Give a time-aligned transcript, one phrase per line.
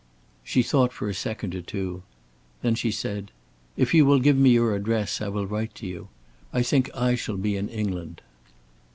[0.43, 2.01] She thought for a second or two.
[2.63, 3.29] Then she said:
[3.77, 6.07] "If you will give me your address, I will write to you.
[6.51, 8.23] I think I shall be in England."